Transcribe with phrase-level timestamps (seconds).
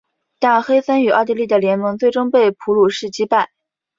[0.39, 3.51] 但黑森与奥地利的联盟最终被普鲁士击败。